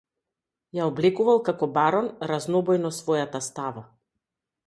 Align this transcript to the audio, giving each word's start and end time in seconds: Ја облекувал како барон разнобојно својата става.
Ја 0.77 0.87
облекувал 0.91 1.41
како 1.49 1.69
барон 1.75 2.09
разнобојно 2.33 2.93
својата 3.01 3.45
става. 3.51 3.85